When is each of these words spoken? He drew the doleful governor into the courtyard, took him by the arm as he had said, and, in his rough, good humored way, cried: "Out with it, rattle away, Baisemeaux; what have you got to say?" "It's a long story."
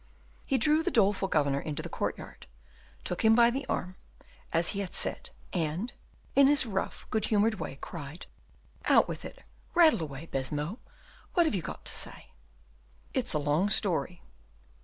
He 0.47 0.57
drew 0.57 0.81
the 0.81 0.89
doleful 0.89 1.27
governor 1.27 1.59
into 1.59 1.83
the 1.83 1.87
courtyard, 1.87 2.47
took 3.03 3.23
him 3.23 3.35
by 3.35 3.51
the 3.51 3.67
arm 3.67 3.97
as 4.51 4.69
he 4.69 4.79
had 4.79 4.95
said, 4.95 5.29
and, 5.53 5.93
in 6.35 6.47
his 6.47 6.65
rough, 6.65 7.05
good 7.11 7.25
humored 7.25 7.59
way, 7.59 7.75
cried: 7.79 8.25
"Out 8.85 9.07
with 9.07 9.23
it, 9.23 9.43
rattle 9.75 10.01
away, 10.01 10.25
Baisemeaux; 10.25 10.79
what 11.35 11.45
have 11.45 11.53
you 11.53 11.61
got 11.61 11.85
to 11.85 11.93
say?" 11.93 12.31
"It's 13.13 13.35
a 13.35 13.37
long 13.37 13.69
story." 13.69 14.23